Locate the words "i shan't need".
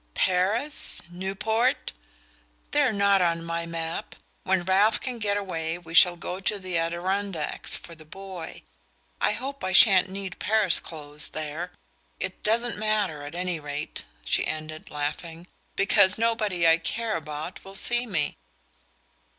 9.63-10.39